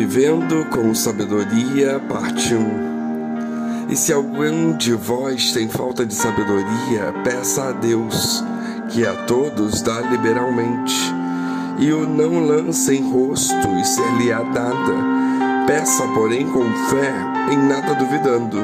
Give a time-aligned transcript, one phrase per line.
[0.00, 3.90] Vivendo com Sabedoria, parte 1.
[3.90, 8.42] E se algum de vós tem falta de sabedoria, peça a Deus,
[8.88, 10.96] que a todos dá liberalmente,
[11.78, 15.66] e o não lance em rosto, e ser-lhe-á dada.
[15.66, 17.12] Peça, porém, com fé,
[17.52, 18.56] em nada duvidando,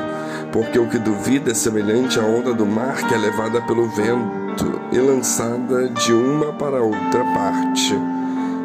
[0.50, 4.80] porque o que duvida é semelhante à onda do mar que é levada pelo vento
[4.90, 7.94] e lançada de uma para outra parte.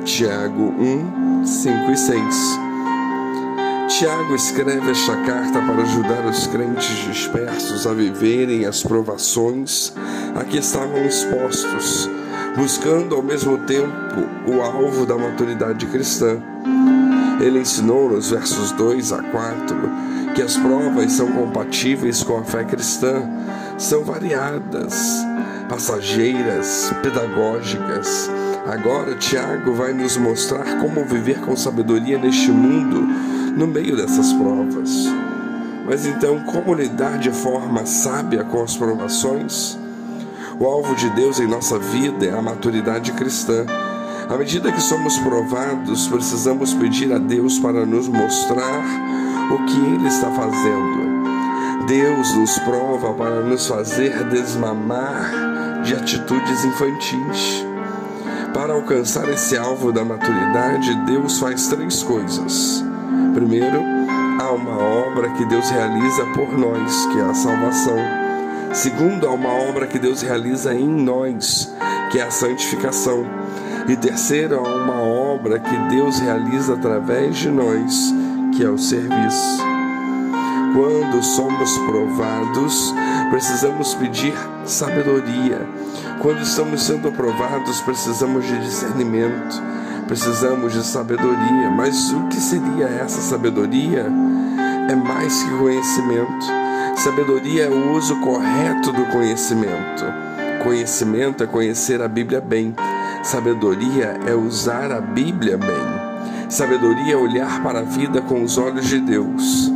[0.05, 2.59] Tiago 1, 5 e 6.
[3.89, 9.91] Tiago escreve esta carta para ajudar os crentes dispersos a viverem as provações
[10.35, 12.09] a que estavam expostos,
[12.55, 16.41] buscando ao mesmo tempo o alvo da maturidade cristã.
[17.39, 19.75] Ele ensinou nos versos 2 a 4
[20.35, 23.23] que as provas são compatíveis com a fé cristã,
[23.77, 25.25] são variadas,
[25.67, 28.29] passageiras, pedagógicas.
[28.65, 33.01] Agora, Tiago vai nos mostrar como viver com sabedoria neste mundo
[33.57, 35.07] no meio dessas provas.
[35.85, 39.77] Mas então, como lidar de forma sábia com as provações?
[40.59, 43.65] O alvo de Deus em nossa vida é a maturidade cristã.
[44.29, 48.83] À medida que somos provados, precisamos pedir a Deus para nos mostrar
[49.51, 51.85] o que Ele está fazendo.
[51.87, 57.70] Deus nos prova para nos fazer desmamar de atitudes infantis.
[58.53, 62.83] Para alcançar esse alvo da maturidade, Deus faz três coisas.
[63.33, 63.81] Primeiro,
[64.39, 67.97] há uma obra que Deus realiza por nós, que é a salvação.
[68.73, 71.73] Segundo, há uma obra que Deus realiza em nós,
[72.11, 73.25] que é a santificação.
[73.87, 78.13] E terceiro, há uma obra que Deus realiza através de nós,
[78.55, 79.80] que é o serviço.
[80.73, 82.93] Quando somos provados,
[83.29, 84.33] precisamos pedir
[84.65, 85.67] sabedoria.
[86.21, 89.71] Quando estamos sendo provados, precisamos de discernimento
[90.11, 91.69] precisamos de sabedoria.
[91.73, 94.11] Mas o que seria essa sabedoria?
[94.89, 96.45] É mais que conhecimento.
[96.97, 100.03] Sabedoria é o uso correto do conhecimento.
[100.61, 102.75] Conhecimento é conhecer a Bíblia bem.
[103.23, 106.49] Sabedoria é usar a Bíblia bem.
[106.49, 109.71] Sabedoria é olhar para a vida com os olhos de Deus.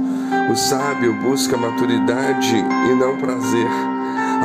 [0.52, 3.68] O sábio busca maturidade e não prazer.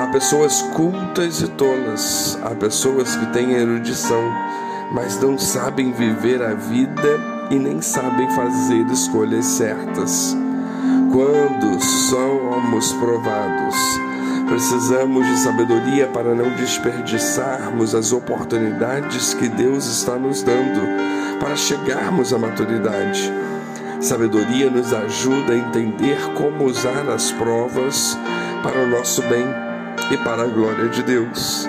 [0.01, 4.23] Há pessoas cultas e tolas, há pessoas que têm erudição,
[4.93, 7.21] mas não sabem viver a vida
[7.51, 10.37] e nem sabem fazer escolhas certas.
[11.13, 13.77] Quando somos provados,
[14.49, 20.81] precisamos de sabedoria para não desperdiçarmos as oportunidades que Deus está nos dando
[21.41, 23.33] para chegarmos à maturidade.
[24.01, 28.19] Sabedoria nos ajuda a entender como usar as provas
[28.63, 29.45] para o nosso bem
[30.11, 31.69] e para a glória de Deus.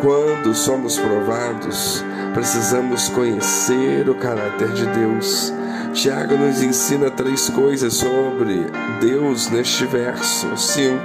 [0.00, 5.52] Quando somos provados, precisamos conhecer o caráter de Deus.
[5.92, 8.66] Tiago nos ensina três coisas sobre
[9.00, 10.96] Deus neste verso 5.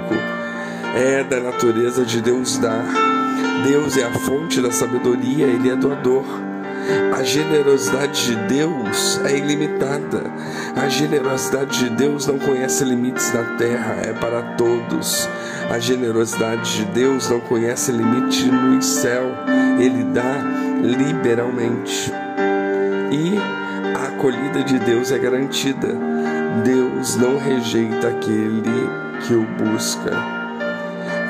[0.94, 2.84] É da natureza de Deus dar.
[3.66, 6.51] Deus é a fonte da sabedoria, ele é doador.
[7.16, 10.24] A generosidade de Deus é ilimitada.
[10.76, 15.28] A generosidade de Deus não conhece limites na terra, é para todos.
[15.70, 19.24] A generosidade de Deus não conhece limite no céu,
[19.78, 20.42] ele dá
[20.82, 22.12] liberalmente.
[23.12, 23.38] E
[23.96, 25.88] a acolhida de Deus é garantida.
[26.64, 28.88] Deus não rejeita aquele
[29.26, 30.41] que o busca.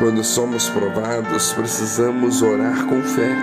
[0.02, 3.36] Quando somos provados, precisamos orar com fé.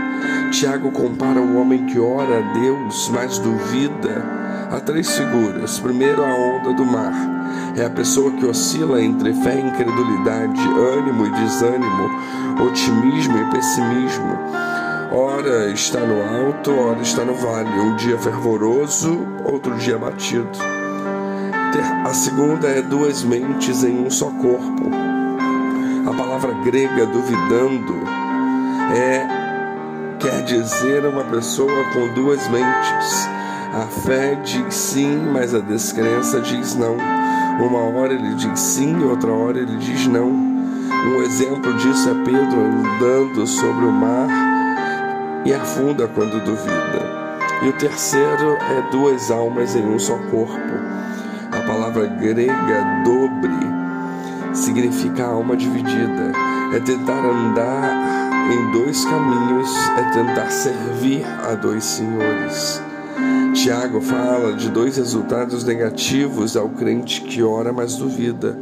[0.52, 4.25] Tiago compara o homem que ora a Deus, mas duvida,
[4.69, 5.80] a três figuras.
[5.80, 7.14] Primeiro, a onda do mar.
[7.78, 10.59] É a pessoa que oscila entre fé e incredulidade,
[10.98, 12.09] ânimo e desânimo,
[12.68, 14.38] otimismo e pessimismo.
[15.14, 17.69] Ora está no alto, ora está no vale.
[17.69, 20.59] Um dia fervoroso, outro dia batido.
[22.06, 24.90] A segunda é duas mentes em um só corpo.
[26.09, 28.02] A palavra grega duvidando
[28.97, 29.28] é
[30.18, 33.30] quer dizer uma pessoa com duas mentes.
[33.72, 36.98] A fé diz sim, mas a descrença diz não.
[37.60, 40.30] Uma hora ele diz sim, outra hora ele diz não.
[40.30, 44.30] Um exemplo disso é Pedro andando sobre o mar
[45.45, 47.06] e afunda quando duvida.
[47.62, 50.57] E o terceiro é duas almas em um só corpo.
[51.51, 53.79] A palavra grega dobre
[54.54, 56.31] significa alma dividida,
[56.74, 62.81] é tentar andar em dois caminhos, é tentar servir a dois senhores.
[63.54, 68.57] Tiago fala de dois resultados negativos ao crente que ora, mas duvida.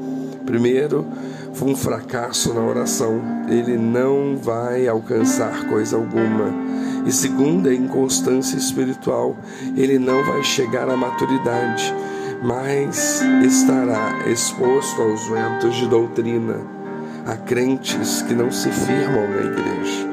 [0.46, 1.06] Primeiro,
[1.54, 3.22] foi um fracasso na oração.
[3.50, 6.54] Ele não vai alcançar coisa alguma.
[7.06, 9.36] E segunda, inconstância espiritual.
[9.76, 11.94] Ele não vai chegar à maturidade,
[12.42, 16.58] mas estará exposto aos ventos de doutrina,
[17.26, 20.08] a crentes que não se firmam na igreja.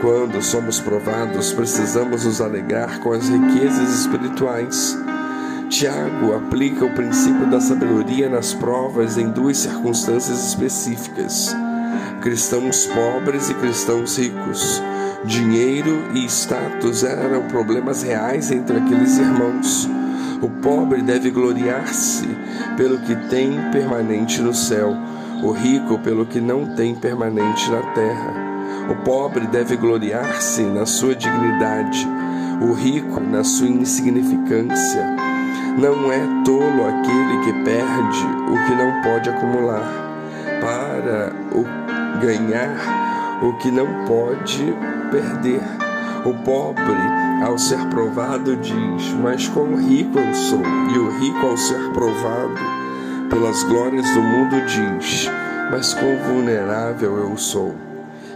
[0.00, 4.98] Quando somos provados, precisamos nos alegar com as riquezas espirituais.
[5.68, 11.54] Tiago aplica o princípio da sabedoria nas provas em duas circunstâncias específicas:
[12.22, 14.82] cristãos pobres e cristãos ricos.
[15.24, 19.86] Dinheiro e status eram problemas reais entre aqueles irmãos.
[20.42, 22.26] O pobre deve gloriar-se
[22.76, 24.96] pelo que tem permanente no céu,
[25.42, 28.50] o rico pelo que não tem permanente na terra.
[28.90, 32.08] O pobre deve gloriar-se na sua dignidade,
[32.62, 35.14] o rico na sua insignificância.
[35.78, 39.92] Não é tolo aquele que perde o que não pode acumular,
[40.60, 41.64] para o
[42.18, 44.74] ganhar o que não pode
[45.10, 45.62] perder.
[46.24, 50.62] O pobre, ao ser provado, diz: Mas quão rico eu sou!
[50.94, 52.60] E o rico, ao ser provado
[53.28, 55.28] pelas glórias do mundo, diz:
[55.70, 57.74] Mas quão vulnerável eu sou!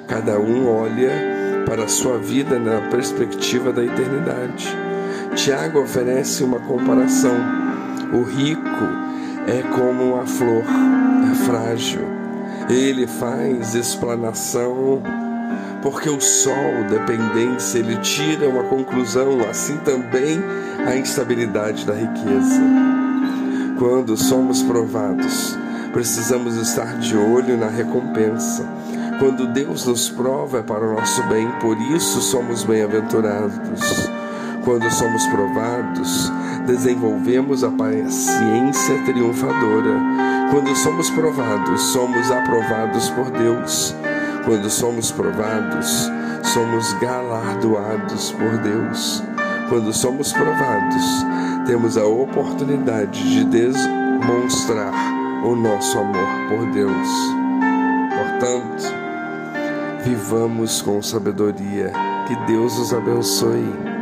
[0.06, 4.68] Cada um olha para a sua vida na perspectiva da eternidade.
[5.34, 7.34] Tiago oferece uma comparação.
[8.12, 8.60] O rico
[9.46, 10.62] é como uma flor,
[11.30, 12.06] é frágil.
[12.68, 15.02] Ele faz explanação
[15.84, 20.42] porque o sol, dependência, ele tira uma conclusão, assim também
[20.84, 22.60] a instabilidade da riqueza.
[23.78, 25.56] Quando somos provados,
[25.92, 28.66] precisamos estar de olho na recompensa
[29.18, 34.10] quando Deus nos prova é para o nosso bem, por isso somos bem-aventurados.
[34.64, 36.32] Quando somos provados,
[36.66, 40.00] desenvolvemos a paciência triunfadora.
[40.50, 43.94] Quando somos provados, somos aprovados por Deus.
[44.44, 46.10] Quando somos provados,
[46.42, 49.22] somos galardoados por Deus.
[49.68, 51.04] Quando somos provados,
[51.66, 54.92] temos a oportunidade de demonstrar
[55.44, 57.08] o nosso amor por Deus.
[58.10, 59.04] Portanto,
[60.04, 61.90] Vivamos com sabedoria.
[62.28, 63.93] Que Deus os abençoe.